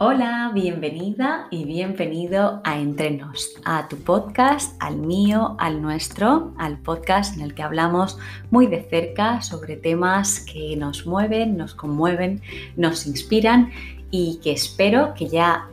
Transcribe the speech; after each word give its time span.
Hola, 0.00 0.52
bienvenida 0.54 1.48
y 1.50 1.64
bienvenido 1.64 2.60
a 2.62 2.78
Entrenos, 2.78 3.56
a 3.64 3.88
tu 3.88 3.96
podcast, 3.96 4.80
al 4.80 4.96
mío, 4.98 5.56
al 5.58 5.82
nuestro, 5.82 6.54
al 6.56 6.78
podcast 6.78 7.34
en 7.36 7.42
el 7.42 7.52
que 7.52 7.64
hablamos 7.64 8.16
muy 8.52 8.68
de 8.68 8.82
cerca 8.88 9.42
sobre 9.42 9.74
temas 9.74 10.38
que 10.38 10.76
nos 10.76 11.04
mueven, 11.04 11.56
nos 11.56 11.74
conmueven, 11.74 12.42
nos 12.76 13.08
inspiran 13.08 13.72
y 14.12 14.38
que 14.40 14.52
espero 14.52 15.14
que 15.14 15.26
ya 15.26 15.66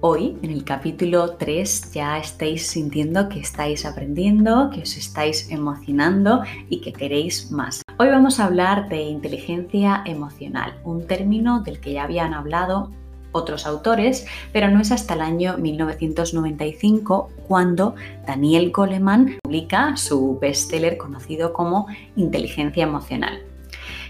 hoy, 0.00 0.36
en 0.42 0.50
el 0.50 0.62
capítulo 0.62 1.36
3, 1.36 1.92
ya 1.94 2.18
estéis 2.18 2.66
sintiendo 2.66 3.30
que 3.30 3.40
estáis 3.40 3.86
aprendiendo, 3.86 4.68
que 4.68 4.82
os 4.82 4.94
estáis 4.98 5.50
emocionando 5.50 6.42
y 6.68 6.82
que 6.82 6.92
queréis 6.92 7.50
más. 7.50 7.80
Hoy 7.98 8.08
vamos 8.08 8.40
a 8.40 8.44
hablar 8.44 8.90
de 8.90 9.00
inteligencia 9.00 10.02
emocional, 10.04 10.78
un 10.84 11.06
término 11.06 11.62
del 11.62 11.80
que 11.80 11.94
ya 11.94 12.04
habían 12.04 12.34
hablado 12.34 12.90
otros 13.32 13.66
autores, 13.66 14.26
pero 14.52 14.70
no 14.70 14.80
es 14.80 14.92
hasta 14.92 15.14
el 15.14 15.20
año 15.20 15.56
1995 15.58 17.30
cuando 17.46 17.94
Daniel 18.26 18.70
Goleman 18.70 19.38
publica 19.42 19.96
su 19.96 20.38
bestseller 20.40 20.96
conocido 20.96 21.52
como 21.52 21.86
Inteligencia 22.16 22.84
Emocional. 22.84 23.42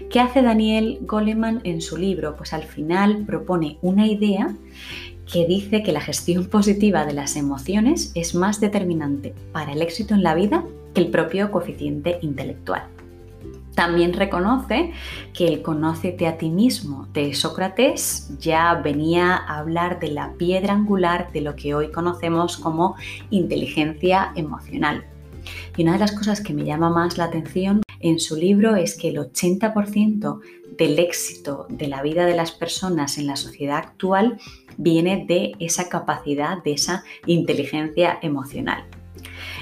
¿Qué 0.09 0.19
hace 0.19 0.41
Daniel 0.41 0.99
Goleman 1.01 1.61
en 1.63 1.81
su 1.81 1.97
libro? 1.97 2.35
Pues 2.35 2.53
al 2.53 2.63
final 2.63 3.23
propone 3.25 3.77
una 3.81 4.07
idea 4.07 4.55
que 5.31 5.45
dice 5.45 5.83
que 5.83 5.91
la 5.91 6.01
gestión 6.01 6.45
positiva 6.49 7.05
de 7.05 7.13
las 7.13 7.35
emociones 7.35 8.11
es 8.15 8.35
más 8.35 8.59
determinante 8.59 9.33
para 9.51 9.71
el 9.71 9.81
éxito 9.81 10.13
en 10.13 10.23
la 10.23 10.35
vida 10.35 10.65
que 10.93 11.01
el 11.01 11.07
propio 11.07 11.51
coeficiente 11.51 12.19
intelectual. 12.21 12.90
También 13.75 14.13
reconoce 14.13 14.91
que 15.33 15.47
el 15.47 15.61
conócete 15.61 16.27
a 16.27 16.37
ti 16.37 16.49
mismo 16.49 17.07
de 17.13 17.33
Sócrates 17.33 18.37
ya 18.39 18.75
venía 18.75 19.35
a 19.35 19.59
hablar 19.59 19.99
de 19.99 20.11
la 20.11 20.33
piedra 20.33 20.73
angular 20.73 21.31
de 21.31 21.41
lo 21.41 21.55
que 21.55 21.73
hoy 21.73 21.91
conocemos 21.91 22.57
como 22.57 22.95
inteligencia 23.29 24.33
emocional. 24.35 25.05
Y 25.77 25.83
una 25.83 25.93
de 25.93 25.99
las 25.99 26.11
cosas 26.11 26.41
que 26.41 26.53
me 26.53 26.65
llama 26.65 26.89
más 26.89 27.17
la 27.17 27.25
atención 27.25 27.81
en 27.99 28.19
su 28.19 28.35
libro 28.35 28.75
es 28.75 28.97
que 28.97 29.09
el 29.09 29.17
80% 29.17 30.39
del 30.77 30.99
éxito 30.99 31.65
de 31.69 31.87
la 31.87 32.01
vida 32.01 32.25
de 32.25 32.35
las 32.35 32.51
personas 32.51 33.17
en 33.17 33.27
la 33.27 33.35
sociedad 33.35 33.77
actual 33.77 34.37
viene 34.77 35.25
de 35.27 35.53
esa 35.59 35.89
capacidad, 35.89 36.61
de 36.63 36.73
esa 36.73 37.03
inteligencia 37.25 38.19
emocional. 38.21 38.85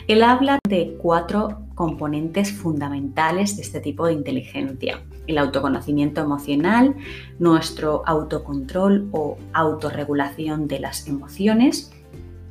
Él 0.10 0.24
habla 0.24 0.58
de 0.68 0.98
cuatro 1.00 1.68
componentes 1.76 2.52
fundamentales 2.52 3.56
de 3.56 3.62
este 3.62 3.80
tipo 3.80 4.08
de 4.08 4.14
inteligencia. 4.14 5.04
El 5.28 5.38
autoconocimiento 5.38 6.20
emocional, 6.20 6.96
nuestro 7.38 8.02
autocontrol 8.08 9.08
o 9.12 9.38
autorregulación 9.54 10.68
de 10.68 10.80
las 10.80 11.08
emociones, 11.08 11.92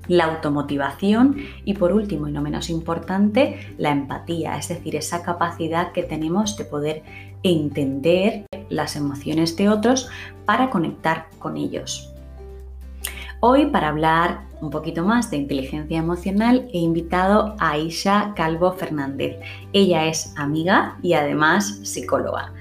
la 0.06 0.26
automotivación 0.26 1.38
y 1.64 1.74
por 1.74 1.92
último 1.92 2.28
y 2.28 2.32
no 2.32 2.42
menos 2.42 2.70
importante, 2.70 3.74
la 3.76 3.90
empatía, 3.90 4.56
es 4.56 4.68
decir, 4.68 4.94
esa 4.94 5.24
capacidad 5.24 5.90
que 5.90 6.04
tenemos 6.04 6.56
de 6.56 6.64
poder 6.64 7.02
entender 7.42 8.46
las 8.68 8.94
emociones 8.94 9.56
de 9.56 9.68
otros 9.68 10.08
para 10.44 10.70
conectar 10.70 11.26
con 11.40 11.56
ellos. 11.56 12.14
Hoy 13.40 13.66
para 13.66 13.90
hablar 13.90 14.40
un 14.60 14.70
poquito 14.70 15.04
más 15.04 15.30
de 15.30 15.36
inteligencia 15.36 15.98
emocional 15.98 16.68
he 16.72 16.78
invitado 16.78 17.54
a 17.60 17.70
Aisha 17.70 18.32
Calvo 18.34 18.72
Fernández. 18.72 19.38
Ella 19.72 20.06
es 20.06 20.34
amiga 20.36 20.98
y 21.02 21.12
además 21.12 21.78
psicóloga. 21.84 22.52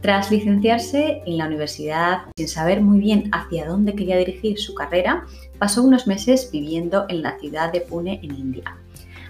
Tras 0.00 0.30
licenciarse 0.30 1.20
en 1.26 1.36
la 1.36 1.48
universidad 1.48 2.20
sin 2.36 2.46
saber 2.46 2.80
muy 2.80 3.00
bien 3.00 3.28
hacia 3.32 3.66
dónde 3.66 3.96
quería 3.96 4.18
dirigir 4.18 4.60
su 4.60 4.72
carrera, 4.72 5.24
pasó 5.58 5.82
unos 5.82 6.06
meses 6.06 6.48
viviendo 6.52 7.06
en 7.08 7.22
la 7.22 7.36
ciudad 7.40 7.72
de 7.72 7.80
Pune, 7.80 8.20
en 8.22 8.32
India. 8.36 8.76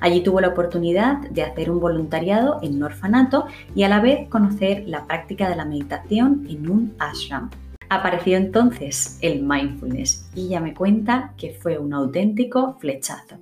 Allí 0.00 0.22
tuvo 0.22 0.42
la 0.42 0.48
oportunidad 0.48 1.16
de 1.30 1.42
hacer 1.42 1.70
un 1.70 1.80
voluntariado 1.80 2.58
en 2.60 2.76
un 2.76 2.82
orfanato 2.82 3.46
y 3.74 3.84
a 3.84 3.88
la 3.88 4.00
vez 4.00 4.28
conocer 4.28 4.84
la 4.86 5.06
práctica 5.06 5.48
de 5.48 5.56
la 5.56 5.64
meditación 5.64 6.46
en 6.50 6.70
un 6.70 6.94
ashram. 6.98 7.48
Apareció 7.92 8.36
entonces 8.36 9.18
el 9.20 9.42
mindfulness 9.42 10.30
y 10.36 10.46
ella 10.46 10.60
me 10.60 10.74
cuenta 10.74 11.34
que 11.36 11.54
fue 11.54 11.76
un 11.76 11.92
auténtico 11.92 12.76
flechazo. 12.78 13.36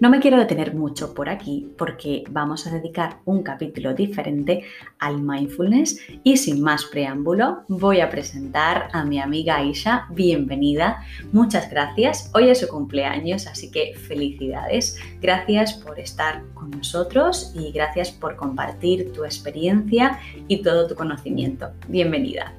No 0.00 0.10
me 0.10 0.18
quiero 0.18 0.36
detener 0.36 0.74
mucho 0.74 1.14
por 1.14 1.28
aquí 1.28 1.70
porque 1.78 2.24
vamos 2.28 2.66
a 2.66 2.72
dedicar 2.72 3.20
un 3.24 3.44
capítulo 3.44 3.94
diferente 3.94 4.64
al 4.98 5.22
mindfulness 5.22 6.00
y 6.24 6.38
sin 6.38 6.60
más 6.60 6.86
preámbulo 6.86 7.62
voy 7.68 8.00
a 8.00 8.10
presentar 8.10 8.88
a 8.92 9.04
mi 9.04 9.20
amiga 9.20 9.58
Aisha. 9.58 10.06
Bienvenida, 10.10 11.04
muchas 11.30 11.70
gracias. 11.70 12.32
Hoy 12.34 12.48
es 12.48 12.58
su 12.58 12.66
cumpleaños, 12.66 13.46
así 13.46 13.70
que 13.70 13.94
felicidades. 13.94 14.98
Gracias 15.22 15.72
por 15.72 16.00
estar 16.00 16.42
con 16.54 16.72
nosotros 16.72 17.52
y 17.54 17.70
gracias 17.70 18.10
por 18.10 18.34
compartir 18.34 19.12
tu 19.12 19.24
experiencia 19.24 20.18
y 20.48 20.62
todo 20.62 20.88
tu 20.88 20.96
conocimiento. 20.96 21.70
Bienvenida. 21.86 22.52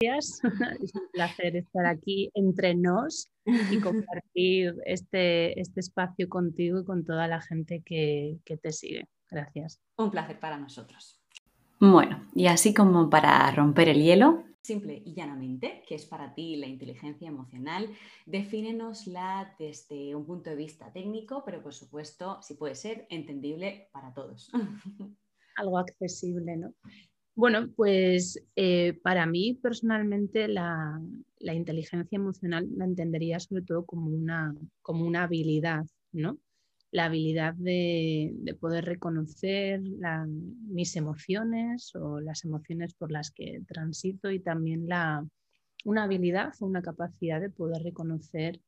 Es 0.00 0.40
un 0.94 1.08
placer 1.12 1.56
estar 1.56 1.86
aquí 1.86 2.30
entre 2.34 2.74
nos 2.74 3.26
y 3.44 3.46
compartir 3.80 4.76
este, 4.84 5.60
este 5.60 5.80
espacio 5.80 6.28
contigo 6.28 6.80
y 6.80 6.84
con 6.84 7.04
toda 7.04 7.26
la 7.26 7.40
gente 7.40 7.82
que, 7.84 8.38
que 8.44 8.56
te 8.56 8.70
sigue. 8.70 9.08
Gracias. 9.30 9.80
Un 9.96 10.10
placer 10.10 10.38
para 10.38 10.56
nosotros. 10.56 11.20
Bueno, 11.80 12.26
y 12.34 12.46
así 12.46 12.72
como 12.72 13.10
para 13.10 13.50
romper 13.50 13.88
el 13.88 14.02
hielo, 14.02 14.44
simple 14.62 15.02
y 15.04 15.14
llanamente, 15.14 15.82
que 15.86 15.94
es 15.94 16.04
para 16.04 16.34
ti 16.34 16.56
la 16.56 16.66
inteligencia 16.66 17.26
emocional, 17.26 17.90
defínenosla 18.26 19.54
desde 19.58 20.14
un 20.14 20.26
punto 20.26 20.50
de 20.50 20.56
vista 20.56 20.92
técnico, 20.92 21.42
pero 21.44 21.62
por 21.62 21.74
supuesto, 21.74 22.40
si 22.42 22.54
puede 22.54 22.74
ser, 22.74 23.06
entendible 23.10 23.88
para 23.92 24.12
todos. 24.12 24.50
Algo 25.56 25.78
accesible, 25.78 26.56
¿no? 26.56 26.74
Bueno, 27.38 27.68
pues 27.76 28.42
eh, 28.56 28.98
para 29.00 29.24
mí 29.24 29.54
personalmente 29.62 30.48
la, 30.48 31.00
inteligencia 31.38 32.16
emocional 32.16 32.66
la 32.76 32.84
entendería 32.84 33.38
sobre 33.38 33.62
todo 33.62 33.86
como 33.86 34.10
una, 34.10 34.56
como 34.82 35.06
una 35.06 35.22
habilidad, 35.22 35.86
¿no? 36.10 36.40
La 36.90 37.04
habilidad 37.04 37.54
de, 37.54 38.34
poder 38.60 38.86
reconocer 38.86 39.80
mis 40.66 40.96
emociones 40.96 41.94
o 41.94 42.18
las 42.18 42.44
emociones 42.44 42.94
por 42.94 43.12
las 43.12 43.30
que 43.30 43.62
transito 43.68 44.32
y 44.32 44.40
también 44.40 44.88
la, 44.88 45.24
una 45.84 46.02
habilidad 46.02 46.54
o 46.58 46.66
una 46.66 46.82
capacidad 46.82 47.40
de 47.40 47.50
poder 47.50 47.84
reconocer 47.84 48.60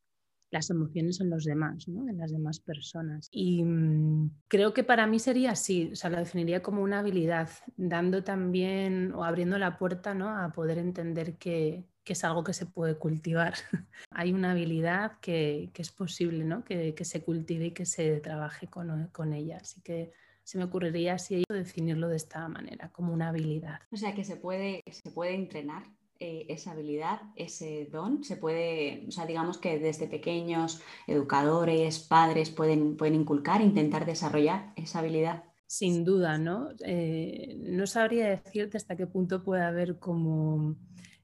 las 0.51 0.71
emociones 0.71 1.21
en 1.21 1.31
los 1.31 1.45
demás, 1.45 1.89
¿no? 1.89 2.09
en 2.09 2.19
las 2.19 2.33
demás 2.33 2.61
personas. 2.61 3.29
Y 3.31 3.63
mm, 3.63 4.31
creo 4.49 4.75
que 4.75 4.85
para 4.85 5.07
mí 5.07 5.19
sería 5.19 5.53
así, 5.53 5.91
o 5.93 5.97
sea, 5.97 6.11
lo 6.11 6.19
definiría 6.19 6.63
como 6.63 6.83
una 6.83 7.01
habilidad, 7.01 7.49
dando 7.77 8.25
también 8.25 9.13
o 9.13 9.25
abriendo 9.25 9.59
la 9.59 9.79
puerta 9.79 10.15
¿no? 10.15 10.29
a 10.29 10.53
poder 10.53 10.79
entender 10.79 11.37
que, 11.37 11.85
es 12.05 12.25
algo 12.25 12.43
que 12.43 12.53
se 12.53 12.67
puede 12.67 12.97
cultivar. 12.97 13.55
Hay 14.11 14.33
una 14.33 14.51
habilidad 14.51 15.13
que, 15.21 15.71
es 15.73 15.93
posible 15.93 16.45
¿no? 16.45 16.65
que, 16.65 16.93
se 17.05 17.23
cultive 17.23 17.67
y 17.67 17.71
que 17.71 17.87
se 17.87 18.19
trabaje 18.19 18.67
con, 18.67 19.07
con 19.13 19.33
ella. 19.33 19.59
Así 19.59 19.81
que 19.81 20.11
se 20.43 20.59
me 20.59 20.65
ocurriría 20.65 21.15
así 21.15 21.45
definirlo 21.49 22.09
de 22.09 22.17
esta 22.17 22.49
manera, 22.49 22.91
como 22.91 23.13
una 23.13 23.29
habilidad. 23.29 23.79
O 23.93 23.97
sea, 23.97 24.13
que 24.13 24.25
se 24.25 24.35
puede, 24.35 24.83
se 24.91 25.13
puede 25.13 25.37
entrenar 25.37 25.85
eh, 26.23 26.45
esa 26.51 26.73
habilidad, 26.73 27.23
ese 27.35 27.89
don, 27.91 28.23
se 28.23 28.37
puede, 28.37 29.07
o 29.09 29.11
sea, 29.11 29.25
digamos 29.25 29.57
que 29.57 29.79
desde 29.79 30.07
pequeños, 30.07 30.83
educadores, 31.07 31.99
padres 31.99 32.51
pueden, 32.51 32.99
pueden 32.99 33.15
inculcar, 33.15 33.63
intentar 33.63 34.05
desarrollar 34.05 34.75
esa 34.77 34.99
habilidad. 34.99 35.45
Sin 35.67 36.05
duda, 36.05 36.37
¿no? 36.37 36.69
Eh, 36.85 37.57
no 37.61 37.87
sabría 37.87 38.29
decirte 38.29 38.77
hasta 38.77 38.97
qué 38.97 39.07
punto 39.07 39.43
puede 39.43 39.63
haber 39.63 39.99
como 39.99 40.77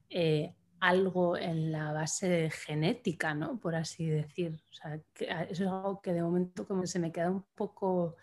eh, 0.09 0.55
algo 0.79 1.37
en 1.37 1.71
la 1.71 1.91
base 1.91 2.49
genética, 2.49 3.35
¿no? 3.35 3.59
Por 3.59 3.75
así 3.75 4.07
decir. 4.07 4.59
O 4.71 4.73
sea, 4.73 4.99
ah, 5.29 5.43
eso 5.43 5.63
es 5.63 5.69
algo 5.69 6.01
que 6.01 6.13
de 6.13 6.23
momento 6.23 6.65
como 6.67 6.87
se 6.87 6.97
me 6.97 7.11
queda 7.11 7.29
un 7.29 7.45
poco 7.53 8.15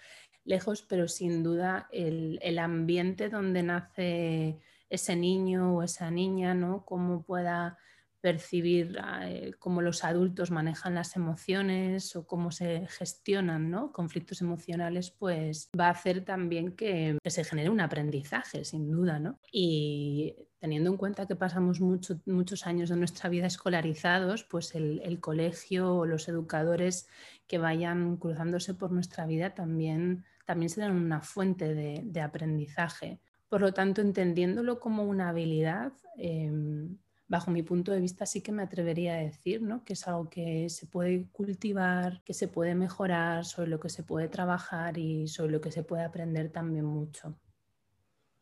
lejos, 0.44 0.82
pero 0.82 1.06
sin 1.06 1.44
duda 1.44 1.88
el, 1.92 2.40
el 2.42 2.58
ambiente 2.58 3.28
donde 3.28 3.62
nace 3.62 4.58
ese 4.94 5.16
niño 5.16 5.76
o 5.76 5.82
esa 5.82 6.10
niña, 6.10 6.54
¿no? 6.54 6.84
Cómo 6.84 7.22
pueda 7.22 7.78
percibir 8.24 8.98
eh, 9.20 9.52
cómo 9.58 9.82
los 9.82 10.02
adultos 10.02 10.50
manejan 10.50 10.94
las 10.94 11.14
emociones 11.14 12.16
o 12.16 12.26
cómo 12.26 12.50
se 12.50 12.86
gestionan 12.88 13.68
¿no? 13.68 13.92
conflictos 13.92 14.40
emocionales, 14.40 15.10
pues 15.10 15.68
va 15.78 15.88
a 15.88 15.90
hacer 15.90 16.24
también 16.24 16.72
que, 16.72 17.18
se 17.22 17.44
genere 17.44 17.68
un 17.68 17.82
aprendizaje, 17.82 18.64
sin 18.64 18.90
duda. 18.90 19.18
¿no? 19.18 19.38
Y 19.52 20.34
teniendo 20.58 20.88
en 20.88 20.96
cuenta 20.96 21.26
que 21.26 21.36
pasamos 21.36 21.82
muchos 21.82 22.66
años 22.66 22.88
de 22.88 22.96
nuestra 22.96 23.28
vida 23.28 23.46
escolarizados, 23.46 24.44
pues 24.44 24.74
el, 24.74 25.20
colegio 25.20 25.94
o 25.94 26.06
los 26.06 26.26
educadores 26.26 27.06
que 27.46 27.58
vayan 27.58 28.16
cruzándose 28.16 28.72
por 28.72 28.90
nuestra 28.90 29.26
vida 29.26 29.50
también, 29.50 30.24
también 30.46 30.70
serán 30.70 30.92
una 30.92 31.20
fuente 31.20 31.74
de 31.74 32.20
aprendizaje. 32.22 33.20
Por 33.54 33.60
lo 33.60 33.72
tanto, 33.72 34.00
entendiéndolo 34.00 34.80
como 34.80 35.04
una 35.04 35.28
habilidad, 35.28 35.92
em, 36.16 36.98
bajo 37.28 37.52
mi 37.52 37.62
punto 37.62 37.92
de 37.92 38.00
vista 38.00 38.26
sí 38.26 38.40
que 38.40 38.50
me 38.50 38.64
atrevería 38.64 39.14
a 39.14 39.18
decir, 39.18 39.62
¿no? 39.62 39.84
Que 39.84 39.92
es 39.92 40.08
algo 40.08 40.28
que 40.28 40.68
se 40.68 40.88
puede 40.88 41.28
cultivar, 41.30 42.20
que 42.24 42.34
se 42.34 42.48
puede 42.48 42.74
mejorar, 42.74 43.44
sobre 43.44 43.70
lo 43.70 43.78
que 43.78 43.90
se 43.90 44.02
puede 44.02 44.26
trabajar 44.26 44.98
y 44.98 45.28
sobre 45.28 45.52
lo 45.52 45.60
que 45.60 45.70
se 45.70 45.84
puede 45.84 46.02
aprender 46.02 46.50
también 46.50 46.84
mucho. 46.84 47.38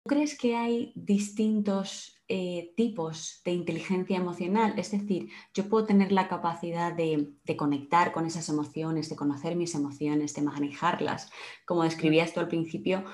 crees 0.04 0.38
que 0.38 0.56
hay 0.56 0.92
distintos 0.96 2.22
eh, 2.28 2.72
tipos 2.78 3.42
de 3.44 3.50
inteligencia 3.50 4.16
emocional? 4.16 4.72
Es 4.78 4.92
decir, 4.92 5.28
yo 5.52 5.68
puedo 5.68 5.84
tener 5.84 6.10
la 6.12 6.28
capacidad 6.28 6.90
de, 6.90 7.34
de, 7.44 7.56
conectar 7.58 8.12
con 8.12 8.24
esas 8.24 8.48
emociones, 8.48 9.10
de 9.10 9.16
conocer 9.16 9.54
mis 9.56 9.74
emociones, 9.74 10.32
de 10.32 10.40
manejarlas, 10.40 11.30
como 11.66 11.84
describías 11.84 12.32
tú 12.32 12.40
al 12.40 12.48
principio, 12.48 13.04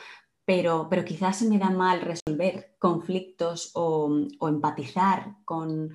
pero, 0.49 0.89
quizás 1.05 1.41
se 1.41 1.47
me 1.47 1.59
da 1.59 1.69
mal 1.69 2.01
resolver 2.01 2.75
conflictos 2.79 3.71
o, 3.75 4.09
empatizar 4.41 5.37
con, 5.45 5.93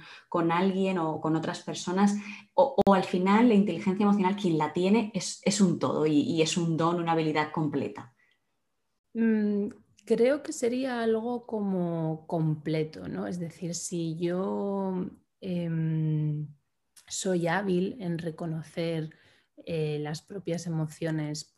alguien 0.51 0.99
o 0.99 1.19
con 1.19 1.35
otras 1.35 1.63
personas, 1.63 2.13
o, 2.53 2.75
al 2.93 3.03
final 3.03 3.49
la 3.49 3.55
inteligencia 3.55 4.03
emocional, 4.03 4.35
quien 4.35 4.59
la 4.59 4.71
tiene, 4.71 5.11
es, 5.15 5.59
un 5.59 5.79
todo 5.79 6.05
y, 6.05 6.39
es 6.39 6.55
un 6.55 6.77
don, 6.77 6.99
una 6.99 7.13
habilidad 7.13 7.51
completa. 7.51 8.13
Mm, 9.15 9.69
creo 10.05 10.43
que 10.43 10.53
sería 10.53 11.01
algo 11.01 11.47
como 11.47 12.27
completo, 12.27 13.07
¿no? 13.07 13.25
Es 13.25 13.39
decir, 13.39 13.73
si 13.73 14.17
yo 14.17 15.03
em, 15.41 16.47
soy 17.07 17.47
hábil 17.47 17.97
en 17.99 18.19
reconocer 18.19 19.17
eh, 19.65 19.97
las 19.99 20.21
propias 20.21 20.67
emociones 20.67 21.52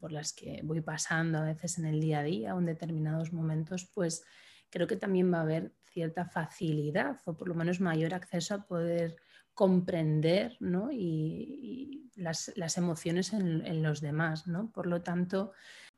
por 0.00 0.12
las 0.12 0.32
que 0.32 0.60
voy 0.64 0.80
pasando 0.80 1.38
a 1.38 1.44
veces 1.44 1.78
en 1.78 1.86
el 1.86 2.00
día 2.00 2.20
a 2.20 2.22
día 2.22 2.54
o 2.54 2.58
en 2.58 2.66
determinados 2.66 3.32
momentos, 3.32 3.90
pues 3.94 4.24
creo 4.70 4.86
que 4.86 4.96
también 4.96 5.32
va 5.32 5.38
a 5.38 5.42
haber 5.42 5.72
cierta 5.84 6.26
facilidad 6.26 7.20
o 7.24 7.36
por 7.36 7.48
lo 7.48 7.54
menos 7.54 7.80
mayor 7.80 8.14
acceso 8.14 8.54
a 8.54 8.66
poder 8.66 9.16
comprender 9.58 10.56
y, 10.92 12.10
las, 12.14 12.78
emociones 12.78 13.32
en, 13.32 13.82
los 13.82 14.00
demás. 14.00 14.46
¿no? 14.46 14.70
Por 14.70 14.86
lo 14.86 15.02
tanto, 15.02 15.52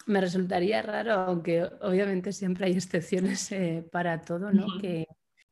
me 0.07 0.21
resultaría 0.21 0.81
raro, 0.81 1.13
aunque 1.13 1.65
obviamente 1.83 2.33
siempre 2.33 2.67
hay 2.67 2.73
excepciones 2.73 3.53
eh, 3.53 3.87
para 3.93 4.23
todo, 4.23 4.51
¿no? 4.51 4.67
que, 4.81 5.07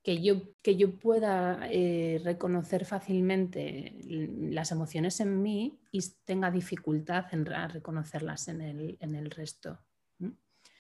que 0.09 0.23
yo, 0.23 0.37
que 0.63 0.75
yo 0.77 0.99
pueda 0.99 1.69
eh, 1.71 2.19
reconocer 2.25 2.87
fácilmente 2.87 4.01
las 4.09 4.73
emociones 4.73 5.21
en 5.21 5.43
mí 5.43 5.83
y 5.93 6.01
tenga 6.25 6.51
dificultad 6.51 7.27
en 7.33 7.45
reconocerlas 7.45 8.49
en 8.49 8.63
el, 8.63 9.31
resto. 9.31 9.79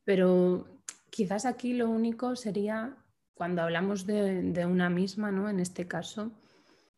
Pero 0.02 0.82
quizás 1.08 1.46
aquí 1.46 1.72
lo 1.72 1.88
único 1.88 2.34
sería, 2.34 2.96
cuando 3.32 3.62
hablamos 3.62 4.06
de, 4.06 4.66
una 4.66 4.90
misma, 4.90 5.30
¿no? 5.30 5.48
en 5.48 5.60
este 5.60 5.86
caso, 5.86 6.32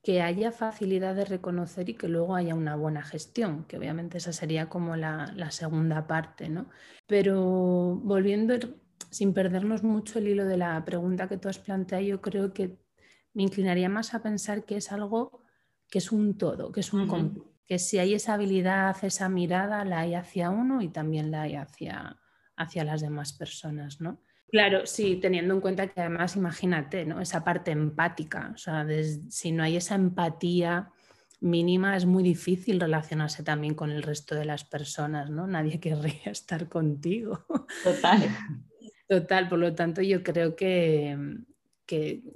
que 0.03 0.23
haya 0.23 0.51
facilidad 0.51 1.15
de 1.15 1.27
reconocer 1.27 1.91
y 1.91 1.95
que 1.95 2.09
luego 2.09 2.37
haya 2.37 2.55
una 2.55 2.75
buena 2.75 3.03
gestión, 3.03 3.65
que 3.65 3.77
obviamente 3.77 4.17
esa 4.17 4.33
sería 4.33 4.71
como 4.71 4.97
la, 4.97 5.31
la 5.37 5.51
segunda 5.51 6.07
parte, 6.07 6.49
¿no? 6.49 6.71
Pero 7.07 8.01
volviendo 8.03 8.55
sin 9.15 9.33
perdernos 9.33 9.85
mucho 9.85 10.19
el 10.19 10.27
hilo 10.27 10.45
de 10.45 10.57
la 10.57 10.85
pregunta 10.85 11.29
que 11.29 11.37
tú 11.37 11.49
has 11.49 11.61
planteado, 11.61 12.03
yo 12.05 12.21
creo 12.21 12.53
que 12.53 12.77
me 13.33 13.45
inclinaría 13.45 13.89
más 13.89 14.13
a 14.13 14.23
pensar 14.23 14.65
que 14.65 14.77
es 14.77 14.91
algo 14.91 15.45
que 15.89 15.99
es 15.99 16.11
un 16.11 16.37
todo, 16.37 16.73
que 16.73 16.81
es 16.81 16.93
un 16.93 17.55
que 17.67 17.79
si 17.79 17.99
hay 17.99 18.15
esa 18.15 18.35
habilidad, 18.35 18.97
esa 19.03 19.29
mirada, 19.29 19.85
la 19.85 20.01
hay 20.01 20.15
hacia 20.15 20.51
uno 20.51 20.83
y 20.83 20.89
también 20.89 21.31
la 21.31 21.43
hay 21.43 21.55
hacia, 21.55 22.19
hacia 22.57 22.85
las 22.85 23.01
demás 23.01 23.33
personas, 23.33 24.01
¿no? 24.01 24.21
Claro, 24.51 24.85
sí, 24.85 25.17
teniendo 25.17 25.55
en 25.55 25.61
cuenta 25.61 25.87
que 25.87 26.01
además, 26.01 26.37
imagínate, 26.37 27.05
¿no? 27.05 27.21
Esa 27.21 27.43
parte 27.43 27.71
empática, 27.71 28.51
o 28.55 28.59
sea, 28.59 28.85
si 29.31 29.53
no 29.53 29.63
hay 29.63 29.77
esa 29.77 29.95
empatía 29.95 30.91
mínima, 31.41 31.97
es 31.97 32.05
muy 32.05 32.23
difícil 32.23 32.81
relacionarse 32.81 33.43
también 33.43 33.75
con 33.75 33.91
el 33.91 34.03
resto 34.03 34.35
de 34.35 34.45
las 34.45 34.65
personas, 34.65 35.31
¿no? 35.31 35.47
Nadie 35.47 35.79
querría 35.79 36.25
estar 36.33 36.69
contigo. 36.69 37.47
Total. 37.85 38.29
Total, 39.09 39.49
por 39.49 39.59
lo 39.59 39.75
tanto 39.75 40.01
yo 40.03 40.23
creo 40.23 40.57
que, 40.57 41.43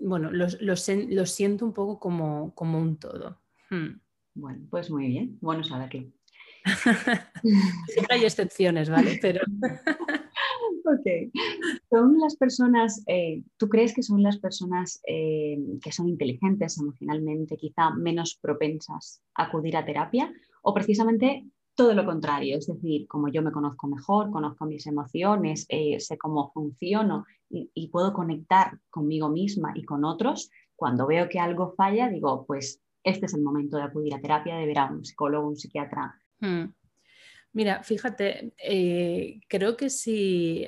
bueno, 0.01 0.31
lo, 0.31 0.77
siento 1.27 1.65
un 1.65 1.73
poco 1.73 1.99
como, 1.99 2.55
como 2.55 2.79
un 2.79 2.99
todo. 2.99 3.41
Hmm. 3.71 4.01
Bueno, 4.35 4.67
pues 4.71 4.91
muy 4.91 5.09
bien, 5.09 5.39
bueno 5.41 5.65
saberlo. 5.65 6.13
Siempre 7.89 8.17
hay 8.17 8.25
excepciones, 8.25 8.91
¿vale? 8.91 9.19
Pero... 9.21 9.41
ok. 10.85 11.33
Son 11.91 12.19
las 12.21 12.37
personas, 12.37 13.03
eh, 13.07 13.43
¿tú 13.57 13.69
crees 13.69 13.95
que 13.95 14.03
son 14.03 14.23
las 14.23 14.39
personas 14.39 15.01
eh, 15.07 15.59
que 15.83 15.93
son 15.93 16.09
inteligentes 16.09 16.79
emocionalmente, 16.79 17.57
quizá 17.57 17.91
menos 17.91 18.39
propensas 18.41 19.23
a 19.35 19.45
acudir 19.45 19.77
a 19.77 19.85
terapia? 19.85 20.33
¿O 20.63 20.75
precisamente 20.75 21.47
todo 21.79 21.95
lo 21.95 22.05
contrario, 22.05 22.59
es 22.59 22.67
decir, 22.67 23.07
como 23.07 23.29
yo 23.29 23.41
me 23.41 23.53
conozco 23.53 23.87
mejor, 23.87 24.33
conozco 24.33 24.67
mis 24.67 24.85
emociones, 24.89 25.65
eh, 25.69 26.01
sé 26.01 26.19
cómo 26.19 26.51
funciono 26.51 27.25
y, 27.49 27.89
puedo 27.93 28.13
conectar 28.13 28.81
conmigo 28.91 29.29
misma 29.29 29.71
y 29.77 29.85
con 29.85 30.05
otros, 30.05 30.51
cuando 30.75 31.07
veo 31.07 31.29
que 31.29 31.39
algo 31.39 31.75
falla, 31.77 32.09
digo, 32.09 32.45
pues 32.49 32.83
este 33.05 33.27
es 33.27 33.35
el 33.35 33.43
momento 33.43 33.77
de 33.77 33.85
acudir 33.85 34.13
a 34.13 34.21
terapia, 34.21 34.57
de 34.57 34.67
ver 34.67 34.77
a 34.77 34.87
un 34.87 35.05
psicólogo, 35.05 35.47
un 35.47 35.57
psiquiatra. 35.57 36.21
Hmm. 36.41 36.65
Mira, 37.53 37.85
fíjate, 37.85 38.55
eh, 38.59 39.39
creo 39.49 39.77
que 39.77 39.89
si 39.89 40.67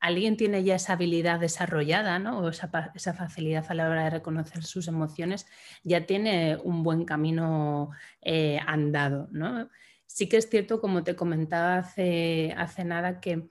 alguien 0.00 0.36
tiene 0.36 0.64
ya 0.64 0.74
esa 0.74 0.94
habilidad 0.94 1.38
desarrollada, 1.38 2.18
¿no? 2.18 2.40
o 2.40 2.48
esa, 2.48 3.14
facilidad 3.14 3.64
a 3.68 3.74
la 3.74 3.88
hora 3.88 4.04
de 4.04 4.10
reconocer 4.10 4.64
sus 4.64 4.88
emociones, 4.88 5.46
ya 5.84 6.04
tiene 6.04 6.58
un 6.64 6.82
buen 6.82 7.04
camino 7.04 7.90
eh, 8.22 8.58
andado. 8.66 9.28
¿no? 9.30 9.68
Sí 10.08 10.26
que 10.28 10.38
es 10.38 10.48
cierto, 10.48 10.80
como 10.80 11.04
te 11.04 11.14
comentaba 11.14 11.76
hace, 11.76 12.54
hace 12.56 12.84
nada, 12.84 13.20
que 13.20 13.48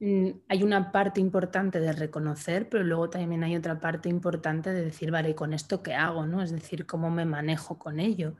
mm, 0.00 0.30
hay 0.48 0.62
una 0.64 0.90
parte 0.90 1.20
importante 1.20 1.80
de 1.80 1.92
reconocer, 1.92 2.68
pero 2.68 2.82
luego 2.82 3.08
también 3.08 3.44
hay 3.44 3.56
otra 3.56 3.78
parte 3.80 4.08
importante 4.08 4.70
de 4.70 4.84
decir, 4.84 5.12
vale, 5.12 5.34
¿con 5.36 5.54
esto 5.54 5.82
qué 5.82 5.94
hago? 5.94 6.26
¿no? 6.26 6.42
Es 6.42 6.50
decir, 6.50 6.86
¿cómo 6.86 7.08
me 7.08 7.24
manejo 7.24 7.78
con 7.78 8.00
ello? 8.00 8.36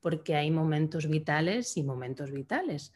Porque 0.00 0.36
hay 0.36 0.50
momentos 0.50 1.08
vitales 1.08 1.76
y 1.78 1.82
momentos 1.82 2.30
vitales. 2.30 2.92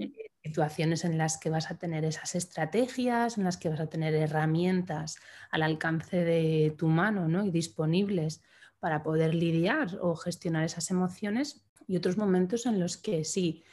Eh, 0.00 0.12
situaciones 0.44 1.04
en 1.04 1.18
las 1.18 1.36
que 1.36 1.50
vas 1.50 1.70
a 1.70 1.78
tener 1.78 2.04
esas 2.04 2.36
estrategias, 2.36 3.38
en 3.38 3.44
las 3.44 3.56
que 3.56 3.68
vas 3.68 3.80
a 3.80 3.88
tener 3.88 4.14
herramientas 4.14 5.18
al 5.50 5.62
alcance 5.62 6.24
de 6.24 6.74
tu 6.78 6.86
mano 6.86 7.28
¿no? 7.28 7.44
y 7.44 7.50
disponibles 7.50 8.40
para 8.78 9.02
poder 9.02 9.34
lidiar 9.34 9.98
o 10.00 10.14
gestionar 10.14 10.64
esas 10.64 10.90
emociones 10.90 11.67
y 11.88 11.96
otros 11.96 12.16
momentos 12.16 12.66
en 12.66 12.78
los 12.78 12.96
que 12.96 13.24
sí, 13.24 13.64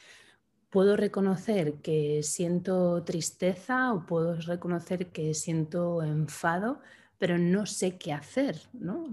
puedo 0.70 0.98
reconocer 0.98 1.76
que 1.76 2.24
siento 2.24 3.04
tristeza 3.04 3.94
o 3.94 4.06
puedo 4.06 4.36
reconocer 4.42 5.08
que 5.08 5.34
siento 5.34 6.02
enfado, 6.02 6.82
pero 7.18 7.38
no 7.38 7.66
sé 7.66 7.98
qué 7.98 8.14
hacer, 8.14 8.60
¿no? 8.74 9.08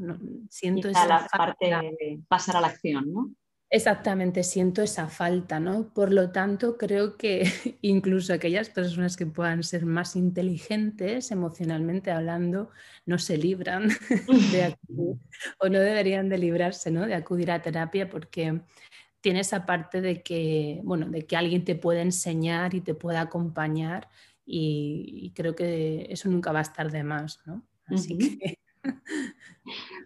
siento 0.48 0.88
esa 0.88 1.26
parte 1.30 1.66
de 1.66 2.20
pasar 2.28 2.56
a 2.56 2.60
la 2.60 2.68
acción, 2.68 3.12
¿no? 3.12 3.30
Exactamente, 3.74 4.42
siento 4.42 4.82
esa 4.82 5.08
falta, 5.08 5.58
¿no? 5.58 5.94
Por 5.94 6.12
lo 6.12 6.30
tanto, 6.30 6.76
creo 6.76 7.16
que 7.16 7.44
incluso 7.80 8.34
aquellas 8.34 8.68
personas 8.68 9.16
que 9.16 9.24
puedan 9.24 9.62
ser 9.62 9.86
más 9.86 10.14
inteligentes 10.14 11.30
emocionalmente 11.30 12.10
hablando 12.10 12.68
no 13.06 13.18
se 13.18 13.38
libran 13.38 13.88
de 14.52 14.64
acudir 14.64 15.16
o 15.58 15.68
no 15.70 15.78
deberían 15.78 16.28
de 16.28 16.36
librarse, 16.36 16.90
¿no? 16.90 17.06
De 17.06 17.14
acudir 17.14 17.50
a 17.50 17.62
terapia 17.62 18.10
porque 18.10 18.60
tiene 19.22 19.40
esa 19.40 19.64
parte 19.64 20.00
de 20.00 20.22
que, 20.22 20.80
bueno, 20.84 21.06
de 21.08 21.24
que 21.26 21.36
alguien 21.36 21.64
te 21.64 21.76
puede 21.76 22.02
enseñar 22.02 22.74
y 22.74 22.80
te 22.82 22.94
puede 22.94 23.18
acompañar 23.18 24.08
y, 24.44 25.32
creo 25.34 25.54
que 25.54 26.06
eso 26.10 26.28
nunca 26.28 26.52
va 26.52 26.58
a 26.58 26.62
estar 26.62 26.90
de 26.90 27.04
más, 27.04 27.40
¿no? 27.46 27.62
Así 27.86 28.18
que... 28.18 28.58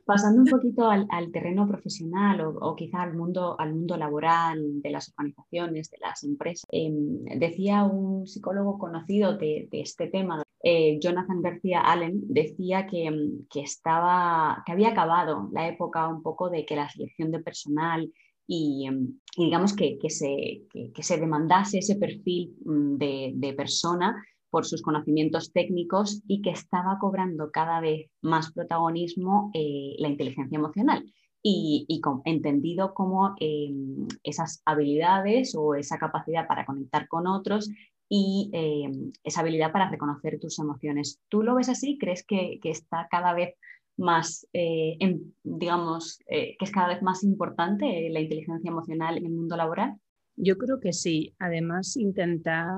Pasando 0.05 0.43
un 0.43 0.49
poquito 0.49 0.89
al, 0.91 1.33
terreno 1.33 1.67
profesional 1.67 2.43
o, 2.43 2.77
quizá 2.77 3.03
al 3.03 3.15
mundo, 3.15 3.59
al 3.59 3.75
mundo 3.75 3.97
laboral 3.97 4.83
de 4.83 4.91
las 4.91 5.09
organizaciones, 5.09 5.91
de 5.91 5.99
las 5.99 6.23
empresas, 6.23 6.67
em, 6.71 7.25
decía 7.39 7.85
un 7.85 8.27
psicólogo 8.27 8.79
conocido 8.79 9.37
de, 9.39 9.69
este 9.73 10.09
tema, 10.09 10.43
eh, 10.63 10.99
Jonathan 11.01 11.41
García 11.41 11.81
Allen, 11.81 12.21
decía 12.29 12.87
que, 12.87 13.11
que, 13.51 13.63
estaba, 13.63 14.63
que 14.67 14.73
había 14.73 14.91
acabado 14.91 15.49
la 15.53 15.69
época 15.69 16.07
un 16.07 16.23
poco 16.23 16.51
de 16.51 16.67
que 16.67 16.77
la 16.77 16.89
selección 16.91 17.31
de 17.31 17.41
personal 17.41 18.13
y, 18.47 18.89
digamos 19.37 19.75
que, 19.75 19.99
se, 20.09 20.63
se, 21.01 21.17
demandase 21.19 21.79
ese 21.79 21.97
perfil 21.97 22.57
mm, 22.65 22.97
de, 22.97 23.55
persona 23.57 24.23
por 24.51 24.65
sus 24.65 24.83
conocimientos 24.83 25.53
técnicos 25.53 26.23
y 26.27 26.41
que 26.43 26.51
estaba 26.51 26.99
cobrando 26.99 27.51
cada 27.51 27.81
vez 27.81 28.09
más 28.23 28.53
protagonismo 28.53 29.51
eh, 29.55 29.97
la 29.99 30.09
inteligencia 30.09 30.57
emocional 30.57 31.05
y, 31.49 32.01
entendido 32.25 32.93
como 32.93 33.35
em, 33.39 34.09
esas 34.25 34.63
habilidades 34.65 35.55
o 35.55 35.75
esa 35.77 35.97
capacidad 35.97 36.49
para 36.49 36.67
conectar 36.67 37.07
con 37.07 37.29
otros 37.29 37.71
y 38.09 38.51
em, 38.53 39.13
esa 39.23 39.41
habilidad 39.43 39.71
para 39.73 39.89
reconocer 39.89 40.41
tus 40.41 40.59
emociones. 40.59 41.21
¿Tú 41.29 41.43
lo 41.43 41.55
ves 41.55 41.69
así? 41.69 41.99
¿Crees 41.99 42.25
que, 42.25 42.59
está 42.65 43.07
cada 43.11 43.33
vez 43.33 43.55
más, 43.97 44.47
eh, 44.53 44.99
digamos, 45.43 46.21
eh, 46.29 46.57
que 46.59 46.65
es 46.65 46.71
cada 46.71 46.89
vez 46.89 47.03
más 47.03 47.25
importante 47.25 48.09
la 48.11 48.21
inteligencia 48.21 48.71
emocional 48.71 49.17
en 49.17 49.27
el 49.27 49.33
mundo 49.33 49.57
laboral? 49.57 49.95
Yo 50.37 50.59
creo 50.59 50.81
que 50.81 50.93
sí. 50.93 51.35
Además, 51.39 51.97
intentar 51.97 52.69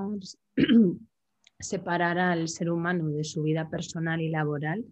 separar 1.59 2.17
al 2.17 2.47
ser 2.47 2.71
humano 2.71 3.09
de 3.09 3.23
su 3.23 3.43
vida 3.43 3.69
personal 3.69 4.21
y 4.21 4.29
laboral 4.29 4.85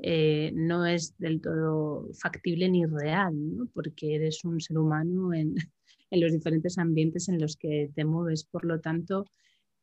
eh, 0.00 0.52
no 0.54 0.86
es 0.86 1.16
del 1.18 1.40
todo 1.40 2.08
factible 2.20 2.68
ni 2.68 2.86
real, 2.86 3.34
porque 3.74 4.14
eres 4.14 4.44
un 4.44 4.60
ser 4.60 4.78
humano 4.78 5.34
en, 5.34 5.54
en, 6.10 6.20
los 6.20 6.32
diferentes 6.32 6.78
ambientes 6.78 7.28
en 7.28 7.40
los 7.40 7.56
que 7.56 7.90
te 7.94 8.04
mueves. 8.04 8.44
Por 8.44 8.64
lo 8.64 8.80
tanto, 8.80 9.26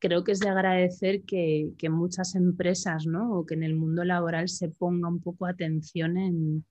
creo 0.06 0.24
que 0.24 0.34
es 0.34 0.40
de 0.40 0.50
agradecer 0.50 1.24
que, 1.24 1.72
que 1.80 1.90
muchas 1.90 2.36
empresas 2.36 3.08
¿no? 3.08 3.34
o 3.34 3.46
que 3.46 3.56
en 3.56 3.64
el 3.64 3.76
mundo 3.76 4.04
laboral 4.04 4.50
se 4.50 4.70
ponga 4.70 5.10
un 5.10 5.20
poco 5.20 5.48
atención 5.48 6.18
en, 6.18 6.66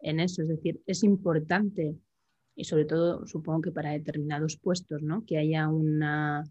en 0.00 0.18
eso. 0.18 0.42
Es 0.42 0.48
decir, 0.48 0.80
es 0.86 1.04
importante 1.04 1.94
y 2.56 2.64
sobre 2.64 2.86
todo 2.86 3.26
supongo 3.28 3.62
que 3.62 3.70
para 3.70 3.92
determinados 3.92 4.56
puestos, 4.56 5.02
¿no? 5.02 5.24
que 5.24 5.38
haya 5.38 5.68
una, 5.68 6.42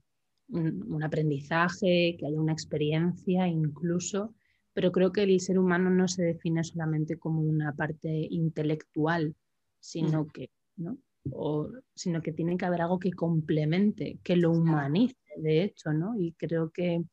un, 0.48 1.04
aprendizaje, 1.04 2.16
que 2.18 2.26
haya 2.26 2.40
una 2.40 2.54
experiencia 2.54 3.46
incluso, 3.48 4.34
pero 4.74 4.94
creo 4.94 5.12
que 5.12 5.24
el 5.24 5.42
ser 5.42 5.60
humano 5.60 5.90
no 5.90 6.08
se 6.08 6.24
define 6.24 6.64
solamente 6.64 7.18
como 7.18 7.42
una 7.42 7.76
parte 7.76 8.28
intelectual, 8.30 9.36
sino 9.82 10.26
que, 10.28 10.50
¿no? 10.78 10.98
O, 11.34 11.70
sino 11.96 12.22
que 12.22 12.32
tiene 12.32 12.58
que 12.58 12.66
haber 12.66 12.82
algo 12.82 13.00
que 13.00 13.12
complemente, 13.12 14.20
que 14.24 14.36
lo 14.36 14.52
humanice, 14.52 15.18
de 15.38 15.64
hecho, 15.64 15.94
¿no? 15.94 16.20
Y 16.20 16.34
creo 16.34 16.72
que, 16.72 17.04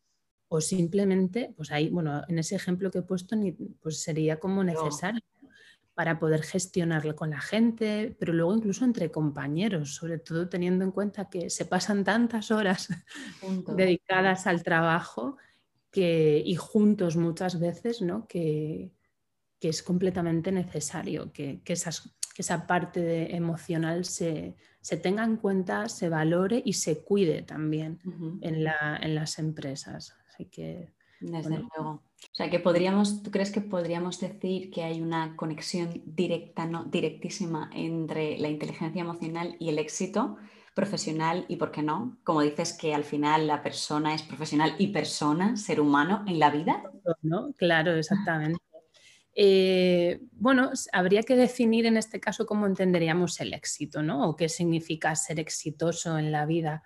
o 0.48 0.60
simplemente, 0.60 1.52
pues 1.56 1.70
ahí, 1.72 1.90
bueno, 1.90 2.22
en 2.28 2.38
ese 2.38 2.56
ejemplo 2.56 2.90
que 2.90 2.98
he 2.98 3.02
puesto, 3.02 3.36
pues 3.80 4.02
sería 4.02 4.38
como 4.38 4.62
necesario 4.64 5.22
para 5.94 6.18
poder 6.18 6.42
gestionarlo 6.42 7.16
con 7.16 7.30
la 7.30 7.40
gente, 7.40 8.14
pero 8.18 8.34
luego 8.34 8.54
incluso 8.54 8.84
entre 8.84 9.10
compañeros, 9.10 9.94
sobre 9.94 10.18
todo 10.18 10.46
teniendo 10.46 10.84
en 10.84 10.90
cuenta 10.90 11.30
que 11.30 11.48
se 11.48 11.64
pasan 11.64 12.04
tantas 12.04 12.50
horas 12.50 12.88
dedicadas 13.76 14.46
al 14.46 14.62
trabajo 14.62 15.38
que, 15.90 16.42
y 16.44 16.54
juntos 16.56 17.16
muchas 17.16 17.58
veces, 17.58 18.02
¿no? 18.02 18.26
que, 18.28 18.92
que 19.60 19.68
es 19.68 19.82
completamente 19.82 20.52
necesario 20.52 21.32
que, 21.32 21.60
que, 21.64 21.72
esas, 21.72 22.14
que 22.34 22.42
esa 22.42 22.66
parte 22.66 23.34
emocional 23.34 24.04
se, 24.04 24.56
se, 24.80 24.96
tenga 24.96 25.24
en 25.24 25.36
cuenta, 25.36 25.88
se 25.88 26.08
valore 26.08 26.62
y 26.64 26.74
se 26.74 27.02
cuide 27.02 27.42
también 27.42 27.98
en, 28.42 28.64
la, 28.64 28.98
en, 29.00 29.14
las 29.14 29.38
empresas. 29.38 30.16
Así 30.28 30.46
que, 30.46 30.94
Desde 31.20 31.58
luego. 31.58 32.02
O 32.32 32.34
sea, 32.34 32.50
que 32.50 32.60
podríamos, 32.60 33.22
¿tú 33.22 33.30
crees 33.30 33.50
que 33.50 33.60
podríamos 33.60 34.20
decir 34.20 34.70
que 34.70 34.82
hay 34.82 35.00
una 35.00 35.36
conexión 35.36 36.02
directa, 36.04 36.66
no, 36.66 36.84
directísima 36.84 37.70
entre 37.72 38.38
la 38.38 38.48
inteligencia 38.48 39.00
emocional 39.00 39.56
y 39.58 39.68
el 39.68 39.78
éxito 39.78 40.36
profesional 40.74 41.46
y 41.48 41.56
por 41.56 41.70
qué 41.70 41.82
no? 41.82 42.18
Como 42.24 42.42
dices 42.42 42.74
que 42.74 42.94
al 42.94 43.04
final 43.04 43.46
la 43.46 43.62
persona 43.62 44.14
es 44.14 44.22
profesional 44.22 44.74
y 44.78 44.88
persona, 44.88 45.56
ser 45.56 45.80
humano 45.80 46.24
en 46.26 46.38
la 46.38 46.50
vida. 46.50 46.82
¿No? 47.22 47.52
Claro, 47.54 47.94
exactamente. 47.94 48.58
Eh, 49.38 50.18
bueno, 50.32 50.70
habría 50.92 51.22
que 51.22 51.36
definir 51.36 51.84
en 51.86 51.98
este 51.98 52.18
caso 52.18 52.46
cómo 52.46 52.66
entenderíamos 52.66 53.38
el 53.40 53.52
éxito, 53.52 54.02
¿no? 54.02 54.28
O 54.28 54.34
qué 54.36 54.48
significa 54.48 55.14
ser 55.14 55.38
exitoso 55.38 56.18
en 56.18 56.32
la 56.32 56.46
vida 56.46 56.82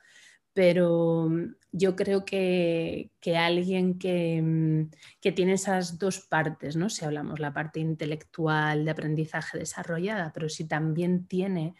pero 0.52 1.28
mm, 1.28 1.54
yo 1.72 1.96
creo 1.96 2.24
que, 2.24 3.10
alguien 3.36 3.90
mm, 3.92 4.90
que, 5.20 5.32
tiene 5.32 5.54
esas 5.54 5.98
dos 5.98 6.20
partes, 6.20 6.76
¿no? 6.76 6.90
si 6.90 7.04
hablamos 7.04 7.40
la 7.40 7.52
parte 7.52 7.80
intelectual 7.80 8.84
de 8.84 8.90
aprendizaje 8.90 9.58
desarrollada, 9.58 10.32
pero 10.32 10.48
si 10.48 10.66
también 10.66 11.26
tiene 11.26 11.74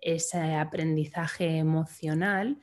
ese 0.00 0.54
aprendizaje 0.54 1.58
emocional, 1.58 2.60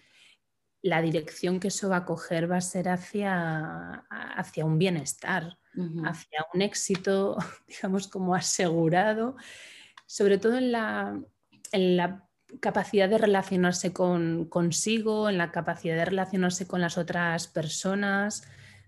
la 0.81 1.01
dirección 1.01 1.59
que 1.59 1.69
eso 1.69 1.89
va 1.89 1.97
a 1.97 2.05
coger 2.05 2.51
va 2.51 2.57
a 2.57 2.61
ser 2.61 2.89
hacia, 2.89 4.05
hacia 4.09 4.65
un 4.65 4.77
bienestar, 4.79 5.57
hacia 6.05 6.45
un 6.53 6.61
éxito, 6.61 7.37
digamos, 7.67 8.07
como 8.07 8.35
asegurado, 8.35 9.35
sobre 10.05 10.37
todo 10.37 10.57
en 10.57 10.71
la, 10.71 11.19
en 11.71 11.97
la 11.97 12.27
capacidad 12.59 13.09
de 13.09 13.17
relacionarse 13.17 13.93
con, 13.93 14.45
consigo, 14.45 15.29
en 15.29 15.37
la 15.37 15.51
capacidad 15.51 15.95
de 15.95 16.05
relacionarse 16.05 16.67
con 16.67 16.81
las 16.81 16.97
otras 16.97 17.47
personas, 17.47 18.43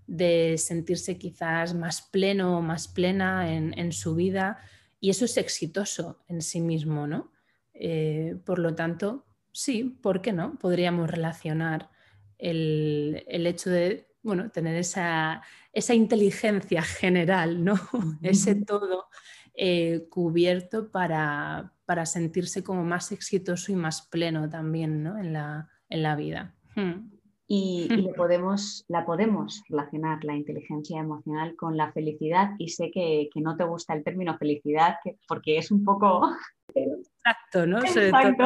de 0.07 0.57
sentirse 0.57 1.17
quizás 1.17 1.73
más 1.73 2.01
pleno 2.01 2.57
o 2.57 2.61
más 2.61 2.87
plena 2.87 3.53
en, 3.53 3.91
su 3.93 4.15
vida. 4.15 4.59
Y 4.99 5.09
eso 5.09 5.25
es 5.25 5.37
exitoso 5.37 6.19
en 6.27 6.41
sí 6.41 6.59
mismo, 6.59 7.07
¿no? 7.07 7.31
Eh, 7.73 8.35
por 8.45 8.59
lo 8.59 8.75
tanto, 8.75 9.25
sí, 9.51 9.97
¿por 10.01 10.21
qué 10.21 10.33
no? 10.33 10.57
Podríamos 10.59 11.09
relacionar 11.09 11.89
el, 12.37 13.23
hecho 13.27 13.69
de 13.69 14.07
bueno, 14.23 14.49
tener 14.49 14.75
esa, 14.75 15.41
esa, 15.71 15.93
inteligencia 15.93 16.81
general, 16.81 17.63
¿no? 17.63 17.73
Ese 18.23 18.55
todo 18.55 19.09
eh, 19.53 20.07
cubierto 20.09 20.89
para, 20.89 21.73
para, 21.85 22.05
sentirse 22.05 22.63
como 22.63 22.83
más 22.83 23.11
exitoso 23.11 23.71
y 23.71 23.75
más 23.75 24.07
pleno 24.07 24.49
también 24.49 25.03
¿no? 25.03 25.17
en, 25.17 25.33
la, 25.33 25.69
en, 25.89 26.03
la, 26.03 26.15
vida. 26.15 26.55
Hmm. 26.75 27.11
Y, 27.45 27.87
podemos, 28.15 28.85
la 28.87 29.05
podemos 29.05 29.61
relacionar 29.69 30.23
la 30.23 30.35
inteligencia 30.35 30.99
emocional 30.99 31.55
con 31.55 31.77
la 31.77 31.91
felicidad 31.91 32.51
y 32.57 32.69
sé 32.69 32.89
que, 32.89 33.29
que 33.31 33.41
no 33.41 33.55
te 33.57 33.65
gusta 33.65 33.93
el 33.93 34.03
término 34.03 34.37
felicidad 34.37 34.95
porque 35.27 35.57
es 35.57 35.69
un 35.69 35.83
poco... 35.83 36.31
Exacto, 36.73 37.67
¿no? 37.67 37.77
Exacto. 37.83 38.45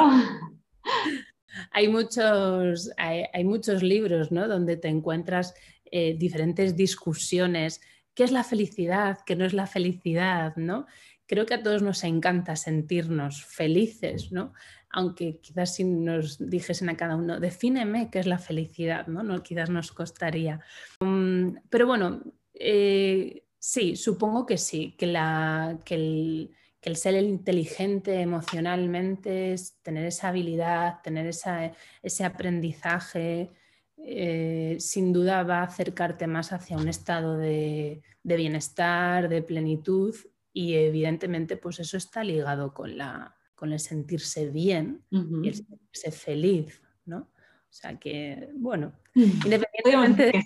Hay 1.72 1.88
muchos, 1.88 2.92
hay, 2.98 3.44
muchos 3.44 3.84
libros 3.84 4.32
¿no? 4.32 4.48
donde 4.48 4.78
te 4.78 4.88
encuentras 4.88 5.54
eh, 5.86 6.16
diferentes 6.18 6.76
discusiones 6.76 7.82
qué 8.14 8.24
es 8.24 8.32
la 8.32 8.44
felicidad, 8.44 9.20
qué 9.26 9.36
no 9.36 9.46
es 9.46 9.54
la 9.54 9.68
felicidad, 9.68 10.56
¿no? 10.56 10.88
Creo 11.28 11.46
que 11.46 11.54
a 11.54 11.62
todos 11.62 11.84
nos 11.84 12.04
encanta 12.04 12.56
sentirnos 12.56 13.46
felices, 13.46 14.32
¿no? 14.32 14.54
Aunque 14.90 15.40
quizás 15.40 15.76
si 15.76 15.84
nos 15.84 16.38
dijesen 16.40 16.90
a 16.90 16.98
cada 16.98 17.16
uno, 17.16 17.40
defíneme 17.40 18.10
qué 18.10 18.18
es 18.18 18.26
la 18.26 18.40
felicidad, 18.40 19.06
¿no? 19.06 19.44
quizás 19.44 19.70
nos 19.70 19.92
costaría. 19.92 20.62
Mm, 21.02 21.58
pero 21.70 21.86
bueno, 21.86 22.24
eh, 22.56 23.44
sí, 23.60 23.96
supongo 23.96 24.46
que 24.48 24.58
sí, 24.58 24.96
que, 24.98 25.06
la, 25.06 25.78
que 25.86 25.96
el, 25.96 26.52
el 26.88 26.96
ser 26.96 27.22
inteligente 27.22 28.22
emocionalmente 28.22 29.52
es 29.52 29.78
tener 29.82 30.06
esa 30.06 30.30
habilidad, 30.30 31.02
tener 31.04 31.28
ese 31.28 32.24
aprendizaje, 32.24 33.52
eh, 33.98 34.78
sin 34.80 35.12
duda 35.12 35.44
va 35.44 35.60
a 35.60 35.64
acercarte 35.64 36.28
más 36.28 36.54
hacia 36.54 36.78
un 36.78 36.88
estado 36.88 37.38
de, 37.38 38.02
bienestar, 38.24 39.28
de 39.28 39.42
plenitud 39.42 40.16
y 40.54 40.76
evidentemente 40.76 41.58
pues 41.58 41.82
eso 41.82 41.98
está 41.98 42.24
ligado 42.24 42.74
con, 42.74 42.98
la, 42.98 43.36
con 43.54 43.74
el 43.74 43.82
sentirse 43.82 44.50
bien 44.50 45.04
y 45.12 45.50
el 45.50 45.56
sentirse 45.56 46.12
feliz, 46.12 46.82
¿no? 47.06 47.18
O 47.18 47.74
sea 47.80 48.00
que, 48.00 48.50
bueno, 48.56 48.94
independientemente 49.14 50.26
de, 50.28 50.44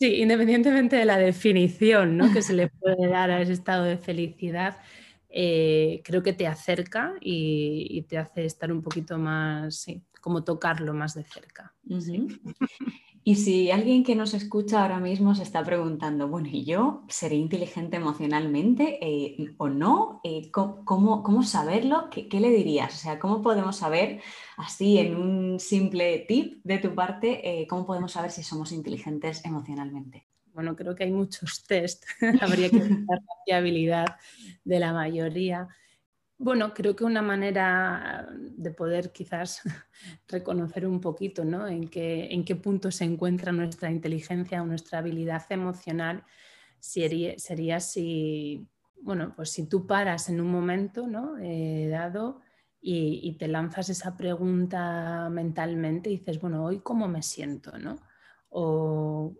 sí, 0.00 0.14
independientemente 0.16 0.96
de 0.96 1.04
la 1.04 1.18
definición 1.18 2.16
¿no? 2.16 2.32
que 2.32 2.42
se 2.42 2.52
le 2.52 2.66
puede 2.66 3.06
dar 3.06 3.30
a 3.30 3.40
ese 3.40 3.52
estado 3.52 3.84
de 3.84 3.96
felicidad, 3.96 4.78
eh, 5.38 6.00
creo 6.02 6.22
que 6.22 6.32
te 6.32 6.46
acerca 6.46 7.12
y, 7.20 8.00
te 8.08 8.16
hace 8.16 8.46
estar 8.46 8.72
un 8.72 8.80
poquito 8.80 9.18
más, 9.18 9.76
sí, 9.76 10.02
como 10.22 10.44
tocarlo 10.44 10.94
más 10.94 11.14
de 11.14 11.24
cerca. 11.24 11.74
Y 13.28 13.34
si 13.34 13.72
alguien 13.72 14.04
que 14.04 14.14
nos 14.14 14.34
escucha 14.34 14.82
ahora 14.82 15.00
mismo 15.00 15.34
se 15.34 15.42
está 15.42 15.64
preguntando, 15.64 16.28
bueno, 16.28 16.48
¿y 16.48 16.64
yo 16.64 17.02
seré 17.08 17.34
inteligente 17.34 17.96
emocionalmente 17.96 19.00
eh, 19.02 19.52
o 19.58 19.68
no? 19.68 20.20
Eh, 20.22 20.52
¿cómo, 20.52 21.42
saberlo? 21.42 22.08
¿Qué, 22.08 22.28
le 22.38 22.50
dirías? 22.50 22.94
O 22.94 22.98
sea, 22.98 23.18
¿cómo 23.18 23.42
podemos 23.42 23.74
saber, 23.74 24.20
así 24.56 24.98
en 24.98 25.16
un 25.16 25.58
simple 25.58 26.24
tip 26.28 26.60
de 26.62 26.78
tu 26.78 26.94
parte, 26.94 27.66
cómo 27.68 27.84
podemos 27.84 28.12
saber 28.12 28.30
si 28.30 28.44
somos 28.44 28.70
inteligentes 28.70 29.44
emocionalmente? 29.44 30.28
Bueno, 30.56 30.74
creo 30.74 30.94
que 30.94 31.04
hay 31.04 31.12
muchos 31.12 31.64
test, 31.68 32.04
habría 32.40 32.70
que 32.70 32.78
ver 32.78 32.90
la 32.90 33.20
fiabilidad 33.44 34.16
de 34.64 34.80
la 34.80 34.92
mayoría. 34.92 35.68
Bueno, 36.38 36.74
creo 36.74 36.96
que 36.96 37.04
una 37.04 37.22
manera 37.22 38.28
de 38.32 38.70
poder 38.70 39.12
quizás 39.12 39.60
reconocer 40.28 40.86
un 40.86 41.00
poquito 41.00 41.44
¿no? 41.44 41.68
en, 41.68 41.88
qué, 41.88 42.28
en 42.30 42.44
qué 42.44 42.56
punto 42.56 42.90
se 42.90 43.04
encuentra 43.04 43.52
nuestra 43.52 43.90
inteligencia 43.90 44.62
o 44.62 44.66
nuestra 44.66 44.98
habilidad 44.98 45.44
emocional 45.50 46.24
sería, 46.80 47.38
sería 47.38 47.80
si, 47.80 48.66
bueno, 49.02 49.34
pues 49.36 49.50
si 49.50 49.68
tú 49.68 49.86
paras 49.86 50.28
en 50.30 50.40
un 50.40 50.50
momento 50.50 51.06
¿no? 51.06 51.38
Eh, 51.38 51.88
dado 51.90 52.40
y, 52.80 53.20
y, 53.22 53.36
te 53.36 53.48
lanzas 53.48 53.88
esa 53.88 54.16
pregunta 54.16 55.28
mentalmente 55.30 56.08
y 56.08 56.18
dices, 56.18 56.40
bueno, 56.40 56.64
hoy 56.64 56.80
cómo 56.80 57.08
me 57.08 57.22
siento, 57.22 57.78
¿no? 57.78 57.96
O 58.48 59.34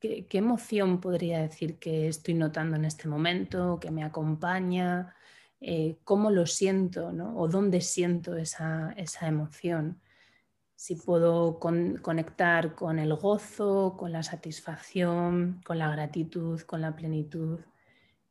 ¿Qué, 0.00 0.26
emoción 0.32 0.98
podría 0.98 1.42
decir 1.42 1.78
que 1.78 2.08
estoy 2.08 2.32
notando 2.32 2.76
en 2.76 2.86
este 2.86 3.06
momento, 3.06 3.78
que 3.78 3.90
me 3.90 4.02
acompaña? 4.02 5.14
Eh, 5.60 5.98
¿Cómo 6.04 6.30
lo 6.30 6.46
siento 6.46 7.12
¿no? 7.12 7.36
o 7.36 7.48
dónde 7.48 7.82
siento 7.82 8.34
esa, 8.36 8.94
emoción? 9.20 10.00
Si 10.74 10.96
puedo 10.96 11.58
conectar 11.58 12.74
con 12.74 12.98
el 12.98 13.14
gozo, 13.14 13.96
con 13.98 14.12
la 14.12 14.22
satisfacción, 14.22 15.60
con 15.66 15.78
la 15.78 15.90
gratitud, 15.90 16.62
con 16.62 16.80
la 16.80 16.96
plenitud. 16.96 17.60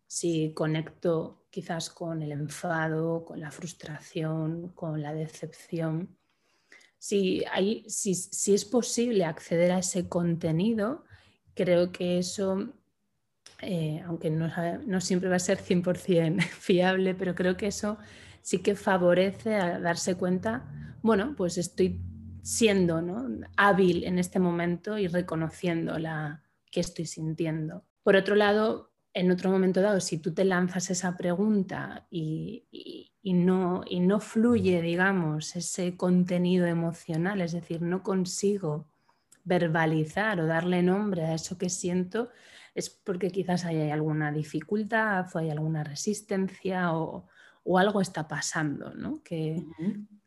Si 0.08 0.54
conecto 0.56 1.46
quizás 1.52 1.92
con 1.92 2.24
el 2.24 2.32
enfado, 2.32 3.24
con 3.26 3.40
la 3.40 3.52
frustración, 3.52 4.70
con 4.70 5.04
la 5.04 5.14
decepción. 5.14 6.18
Si, 6.98 7.44
hay, 7.52 7.88
si, 7.88 8.16
si 8.16 8.56
es 8.56 8.66
posible 8.66 9.26
acceder 9.26 9.72
a 9.72 9.80
ese 9.80 10.10
contenido, 10.10 11.06
creo 11.60 11.92
que 11.92 12.20
eso, 12.20 12.70
eh, 13.62 14.02
aunque 14.06 14.30
no, 14.30 15.02
siempre 15.02 15.28
va 15.28 15.36
a 15.36 15.40
ser 15.40 15.58
100% 15.58 16.42
fiable, 16.60 17.14
pero 17.16 17.36
creo 17.36 17.58
que 17.58 17.68
eso 17.68 17.98
sí 18.42 18.60
que 18.60 18.76
favorece 18.76 19.56
a 19.56 19.78
darse 19.78 20.16
cuenta, 20.16 20.72
bueno, 21.02 21.36
pues 21.36 21.58
estoy 21.58 22.00
siendo 22.44 23.04
hábil 23.58 24.06
en 24.06 24.20
este 24.20 24.40
momento 24.40 24.98
y 24.98 25.08
reconociendo 25.08 26.00
la 26.00 26.44
que 26.72 26.80
estoy 26.80 27.06
sintiendo. 27.06 27.84
Por 28.04 28.16
otro 28.16 28.36
lado, 28.36 28.94
en 29.14 29.30
otro 29.30 29.52
momento 29.52 29.82
dado, 29.82 30.00
si 30.00 30.18
tú 30.20 30.34
te 30.34 30.46
lanzas 30.46 30.90
esa 30.92 31.18
pregunta 31.18 32.08
y, 32.10 33.12
no, 33.22 33.84
y 33.86 34.00
no 34.00 34.22
fluye, 34.22 34.82
digamos, 34.82 35.58
ese 35.58 35.98
contenido 35.98 36.68
emocional, 36.68 37.42
es 37.42 37.52
decir, 37.52 37.82
no 37.82 38.02
consigo 38.02 38.88
verbalizar 39.50 40.40
o 40.40 40.46
darle 40.46 40.82
nombre 40.84 41.26
a 41.26 41.34
eso 41.34 41.58
que 41.58 41.70
siento, 41.70 42.30
es 42.76 42.90
porque 42.90 43.32
quizás 43.32 43.66
hay 43.66 43.90
alguna 43.90 44.32
dificultad 44.32 45.26
o 45.34 45.40
hay 45.40 45.50
alguna 45.50 45.84
resistencia 45.84 46.94
o, 46.94 47.28
algo 47.78 48.02
está 48.02 48.28
pasando, 48.28 48.96
¿no? 48.96 49.22
Que 49.22 49.64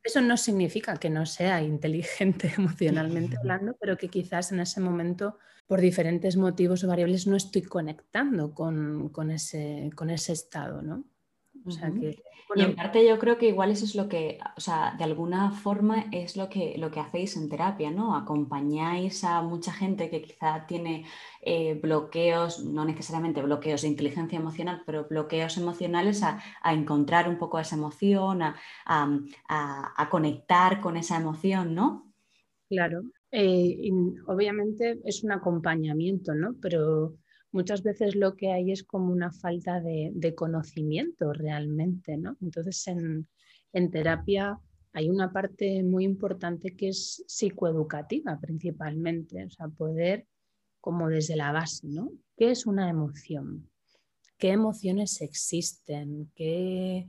eso 0.04 0.20
no 0.20 0.36
significa 0.36 0.96
que 0.96 1.10
no 1.10 1.26
sea 1.26 1.60
inteligente 1.60 2.52
emocionalmente 2.58 3.36
hablando, 3.36 3.76
pero 3.80 3.96
que 3.96 4.08
quizás 4.08 4.52
en 4.52 4.60
ese 4.60 4.80
momento, 4.80 5.38
por 5.66 5.80
diferentes 5.80 6.36
motivos 6.36 6.84
o 6.84 6.88
variables, 6.88 7.26
no 7.26 7.36
estoy 7.36 7.62
conectando 7.62 8.54
con, 8.54 9.30
ese, 9.32 9.90
con 9.96 10.10
ese 10.10 10.32
estado, 10.32 10.82
¿no? 10.82 11.04
O 11.64 11.70
sea 11.70 11.90
que 11.90 12.22
y 12.54 12.62
en 12.62 12.74
parte 12.74 13.06
yo 13.06 13.18
creo 13.18 13.38
que 13.38 13.48
igual 13.48 13.70
eso 13.70 13.84
es 13.84 13.94
lo 13.94 14.08
que, 14.08 14.38
o 14.56 14.60
sea, 14.60 14.94
de 14.98 15.04
alguna 15.04 15.52
forma 15.52 16.06
es 16.12 16.36
lo 16.36 16.48
que, 16.48 16.76
lo 16.76 16.90
que 16.90 17.00
hacéis 17.00 17.36
en 17.36 17.48
terapia, 17.48 17.90
¿no? 17.90 18.14
Acompañáis 18.14 19.24
a 19.24 19.42
mucha 19.42 19.72
gente 19.72 20.10
que 20.10 20.22
quizá 20.22 20.66
tiene 20.66 21.06
eh, 21.40 21.74
bloqueos, 21.74 22.64
no 22.64 22.84
necesariamente 22.84 23.42
bloqueos 23.42 23.82
de 23.82 23.88
inteligencia 23.88 24.38
emocional, 24.38 24.82
pero 24.84 25.06
bloqueos 25.08 25.56
emocionales 25.56 26.22
a, 26.22 26.42
encontrar 26.64 27.28
un 27.28 27.38
poco 27.38 27.58
esa 27.58 27.76
emoción, 27.76 28.42
a, 28.42 28.56
a, 28.86 30.08
conectar 30.10 30.80
con 30.80 30.96
esa 30.96 31.16
emoción, 31.16 31.74
¿no? 31.74 32.12
Claro, 32.68 33.02
eh, 33.30 33.90
obviamente 34.26 35.00
es 35.04 35.22
un 35.24 35.32
acompañamiento, 35.32 36.34
¿no? 36.34 36.54
Pero 36.60 37.14
muchas 37.52 37.82
veces 37.82 38.16
lo 38.16 38.34
que 38.34 38.50
hay 38.50 38.72
es 38.72 38.82
como 38.82 39.12
una 39.12 39.30
falta 39.30 39.80
de, 39.80 40.34
conocimiento 40.34 41.32
realmente, 41.32 42.16
¿no? 42.16 42.36
Entonces 42.40 42.86
en, 42.88 43.90
terapia 43.90 44.58
hay 44.92 45.08
una 45.08 45.32
parte 45.32 45.82
muy 45.82 46.04
importante 46.04 46.74
que 46.76 46.88
es 46.88 47.24
psicoeducativa 47.26 48.38
principalmente, 48.40 49.44
o 49.44 49.50
sea, 49.50 49.68
poder 49.68 50.26
como 50.80 51.08
desde 51.08 51.36
la 51.36 51.52
base, 51.52 51.86
¿no? 51.86 52.10
¿Qué 52.36 52.50
es 52.50 52.66
una 52.66 52.90
emoción? 52.90 53.70
¿Qué 54.36 54.50
emociones 54.50 55.20
existen? 55.20 56.30
¿Qué, 56.34 57.08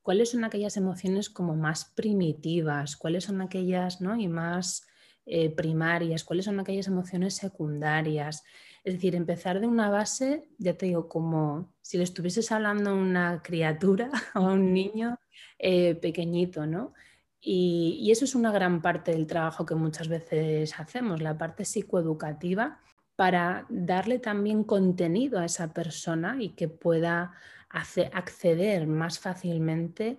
¿Cuáles 0.00 0.30
son 0.30 0.44
aquellas 0.44 0.76
emociones 0.76 1.28
como 1.28 1.54
más 1.54 1.92
primitivas? 1.94 2.96
¿Cuáles 2.96 3.24
son 3.24 3.42
aquellas, 3.42 4.00
¿no? 4.00 4.16
Y 4.16 4.28
más 4.28 4.86
eh, 5.26 5.50
primarias? 5.50 6.24
¿Cuáles 6.24 6.46
son 6.46 6.58
aquellas 6.58 6.88
emociones 6.88 7.34
secundarias? 7.34 8.42
Es 8.84 8.94
decir, 8.94 9.14
empezar 9.14 9.60
de 9.60 9.66
una 9.66 9.88
base, 9.90 10.48
ya 10.58 10.76
te 10.76 10.86
digo, 10.86 11.08
como 11.08 11.72
si 11.82 11.98
le 11.98 12.04
estuvieses 12.04 12.50
hablando 12.50 12.90
a 12.90 12.94
una 12.94 13.42
criatura 13.42 14.10
o 14.34 14.38
a 14.40 14.52
un 14.52 14.72
niño 14.72 15.18
eh, 15.58 15.94
pequeñito, 15.94 16.66
¿no? 16.66 16.92
Y, 17.40 18.10
eso 18.12 18.24
es 18.24 18.34
una 18.34 18.52
gran 18.52 18.82
parte 18.82 19.12
del 19.12 19.26
trabajo 19.26 19.66
que 19.66 19.74
muchas 19.74 20.08
veces 20.08 20.78
hacemos, 20.78 21.20
la 21.20 21.36
parte 21.36 21.64
psicoeducativa, 21.64 22.80
para 23.16 23.66
darle 23.68 24.18
también 24.18 24.64
contenido 24.64 25.38
a 25.38 25.44
esa 25.44 25.72
persona 25.72 26.36
y 26.40 26.50
que 26.50 26.68
pueda 26.68 27.32
acceder 27.70 28.86
más 28.86 29.18
fácilmente 29.18 30.18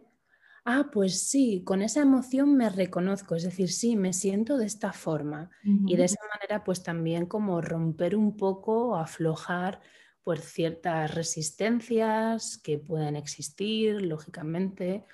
ah, 0.66 0.90
pues 0.92 1.28
sí, 1.30 1.64
con 1.66 1.82
esa 1.82 2.02
emoción 2.02 2.56
me 2.56 2.70
reconozco, 2.70 3.36
es 3.36 3.44
decir, 3.44 3.70
sí, 3.72 3.96
me 3.96 4.14
siento 4.14 4.58
de 4.58 4.66
esta 4.66 4.94
forma. 4.94 5.50
Y 5.86 5.98
de 5.98 6.06
esa 6.06 6.20
manera, 6.34 6.64
pues 6.64 6.84
también 6.84 7.26
como 7.26 7.62
romper 7.62 8.16
un 8.16 8.38
poco, 8.38 8.96
aflojar 8.98 9.82
pues 10.24 10.42
ciertas 10.46 11.14
resistencias 11.14 12.58
que 12.58 12.80
pueden 12.80 13.16
existir, 13.18 14.02
lógicamente, 14.02 15.06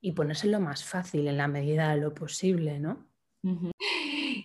y 0.00 0.12
ponérselo 0.12 0.60
más 0.60 0.84
fácil 0.84 1.28
en 1.28 1.36
la 1.38 1.48
medida 1.48 1.90
de 1.94 2.00
lo 2.00 2.14
posible, 2.14 2.80
¿no? 2.80 3.08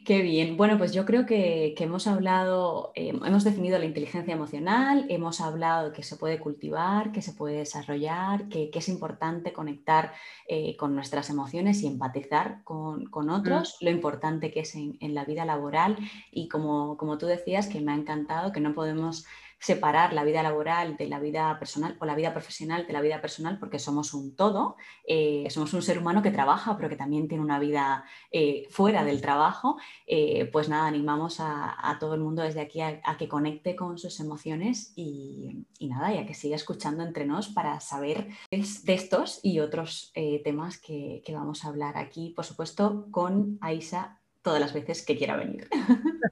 Qué 0.05 0.21
bien. 0.23 0.57
Bueno, 0.57 0.77
pues 0.79 0.93
yo 0.93 1.05
creo 1.05 1.25
que, 1.25 1.75
hemos 1.77 2.07
hablado, 2.07 2.91
eh, 2.95 3.09
hemos 3.09 3.43
definido 3.43 3.77
la 3.77 3.85
inteligencia 3.85 4.33
emocional, 4.33 5.05
hemos 5.09 5.41
hablado 5.41 5.93
que 5.93 6.01
se 6.01 6.15
puede 6.15 6.39
cultivar, 6.39 7.11
que 7.11 7.21
se 7.21 7.33
puede 7.33 7.57
desarrollar, 7.57 8.47
que, 8.49 8.71
es 8.73 8.89
importante 8.89 9.53
conectar 9.53 10.13
eh, 10.47 10.75
con 10.75 10.95
nuestras 10.95 11.29
emociones 11.29 11.83
y 11.83 11.87
empatizar 11.87 12.63
con, 12.63 13.29
otros, 13.29 13.77
lo 13.81 13.91
importante 13.91 14.51
que 14.51 14.61
es 14.61 14.75
en, 14.75 14.97
la 15.13 15.25
vida 15.25 15.45
laboral 15.45 15.97
y 16.31 16.47
como, 16.47 16.97
como 16.97 17.19
tú 17.19 17.27
decías, 17.27 17.67
que 17.67 17.79
me 17.79 17.91
ha 17.91 17.95
encantado, 17.95 18.51
que 18.51 18.59
no 18.59 18.73
podemos 18.73 19.25
separar 19.61 20.11
la 20.13 20.23
vida 20.23 20.41
laboral 20.41 20.97
de 20.97 21.07
la 21.07 21.19
vida 21.19 21.57
personal 21.59 21.95
o 21.99 22.05
la 22.05 22.15
vida 22.15 22.33
profesional 22.33 22.87
de 22.87 22.93
la 22.93 23.01
vida 23.01 23.21
personal 23.21 23.59
porque 23.59 23.77
somos 23.77 24.13
un 24.15 24.35
todo, 24.35 24.75
eh, 25.05 25.47
somos 25.51 25.73
un 25.73 25.83
ser 25.83 25.99
humano 25.99 26.23
que 26.23 26.31
trabaja 26.31 26.75
pero 26.77 26.89
que 26.89 26.95
también 26.95 27.27
tiene 27.27 27.43
una 27.43 27.59
vida 27.59 28.03
eh, 28.31 28.65
fuera 28.71 29.05
del 29.05 29.21
trabajo, 29.21 29.77
eh, 30.07 30.45
pues 30.51 30.67
nada, 30.67 30.87
animamos 30.87 31.37
a, 31.39 31.77
todo 31.99 32.15
el 32.15 32.21
mundo 32.21 32.41
desde 32.41 32.61
aquí 32.61 32.81
a, 32.81 33.01
que 33.19 33.27
conecte 33.27 33.75
con 33.75 33.99
sus 33.99 34.19
emociones 34.19 34.93
y, 34.95 35.67
nada, 35.81 36.13
y 36.13 36.17
a 36.17 36.25
que 36.25 36.33
siga 36.33 36.55
escuchando 36.55 37.03
entre 37.03 37.25
nos 37.25 37.49
para 37.49 37.79
saber 37.79 38.29
de 38.49 38.93
estos 38.93 39.39
y 39.43 39.59
otros 39.59 40.11
temas 40.43 40.79
que, 40.79 41.21
que 41.23 41.35
vamos 41.35 41.63
a 41.63 41.67
hablar 41.67 41.97
aquí, 41.97 42.33
por 42.35 42.45
supuesto, 42.45 43.07
con 43.11 43.59
Aisa 43.61 44.19
todas 44.41 44.59
las 44.59 44.73
veces 44.73 45.05
que 45.05 45.17
quiera 45.17 45.35
venir. 45.35 45.69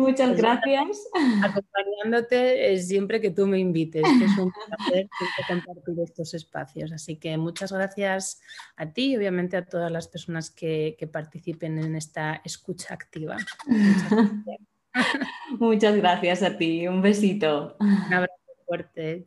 Muchas 0.00 0.28
pues 0.30 0.40
gracias. 0.40 1.08
Acompañándote 1.42 2.78
siempre 2.78 3.20
que 3.20 3.30
tú 3.30 3.46
me 3.46 3.58
invites, 3.58 4.02
es 4.02 4.38
un 4.38 4.50
placer 4.50 5.08
compartir 5.48 6.00
estos 6.02 6.34
espacios. 6.34 6.92
Así 6.92 7.16
que 7.16 7.36
muchas 7.36 7.70
gracias 7.70 8.40
a 8.76 8.92
ti 8.92 9.12
y 9.12 9.16
obviamente 9.16 9.56
a 9.56 9.66
todas 9.66 9.92
las 9.92 10.08
personas 10.08 10.50
que, 10.50 10.96
participen 11.12 11.78
en 11.78 11.96
esta 11.96 12.40
escucha 12.44 12.94
activa. 12.94 13.36
Muchas 15.58 15.96
gracias 15.96 16.42
a 16.42 16.56
ti. 16.56 16.86
Un 16.86 17.02
besito. 17.02 17.76
Un 17.80 18.14
abrazo 18.14 18.34
fuerte. 18.66 19.24